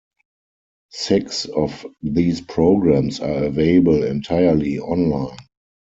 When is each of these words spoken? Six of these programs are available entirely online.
Six 0.89 1.45
of 1.45 1.85
these 2.01 2.41
programs 2.41 3.19
are 3.19 3.43
available 3.43 4.03
entirely 4.03 4.79
online. 4.79 5.37